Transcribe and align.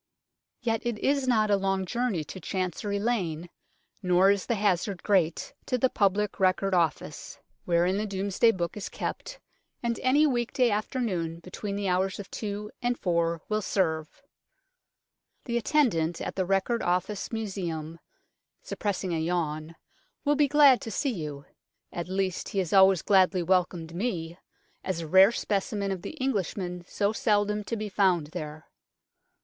Yet 0.61 0.83
it 0.83 0.97
is 0.97 1.27
not 1.27 1.51
a 1.51 1.55
long 1.55 1.85
journey 1.85 2.23
to 2.23 2.39
Chancery 2.39 2.97
Lane, 2.97 3.51
nor 4.01 4.31
is 4.31 4.47
the 4.47 4.55
hazard 4.55 5.03
great, 5.03 5.53
to 5.67 5.77
the 5.77 5.91
Public 5.91 6.39
Record 6.39 6.73
70 6.73 6.75
UNKNOWN 6.75 6.79
LONDON 6.81 6.85
Office, 6.87 7.39
wherein 7.65 7.97
the 7.99 8.07
Domesday 8.07 8.49
Book 8.49 8.75
is 8.75 8.89
kept, 8.89 9.39
and 9.83 9.99
any 9.99 10.25
week 10.25 10.53
day 10.53 10.71
afternoon 10.71 11.39
between 11.41 11.75
the 11.75 11.87
hours 11.87 12.17
of 12.19 12.31
two 12.31 12.71
and 12.81 12.97
four 12.97 13.41
will 13.47 13.61
serve. 13.61 14.23
The 15.45 15.57
attendant 15.57 16.19
at 16.19 16.35
the 16.35 16.47
Record 16.47 16.81
Office 16.81 17.31
Museum 17.31 17.99
(suppressing 18.63 19.13
a 19.13 19.19
yawn) 19.19 19.75
will 20.25 20.33
be 20.35 20.47
glad 20.47 20.81
to 20.81 20.89
see 20.89 21.11
you. 21.13 21.45
At 21.93 22.07
least, 22.09 22.49
he 22.49 22.57
has 22.57 22.73
always 22.73 23.03
gladly 23.03 23.43
welcomed 23.43 23.93
me, 23.93 24.39
as 24.83 25.01
a 25.01 25.07
rare 25.07 25.31
specimen 25.31 25.91
of 25.91 26.01
the 26.01 26.15
Englishman 26.17 26.83
so 26.87 27.13
seldom 27.13 27.63
to 27.65 27.75
be 27.77 27.87
found 27.87 28.29
there. 28.31 28.65